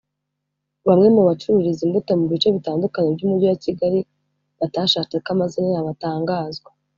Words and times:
Bamwe 0.87 1.07
mu 1.15 1.21
bacururiza 1.27 1.81
imbuto 1.83 2.11
mu 2.19 2.25
bice 2.31 2.47
bitandukanye 2.55 3.09
by’Umujyi 3.15 3.45
wa 3.51 3.57
Kigali 3.63 3.99
batashatse 4.59 5.15
ko 5.23 5.29
amazina 5.35 5.67
yabo 5.73 5.89
atangazwa 5.95 6.69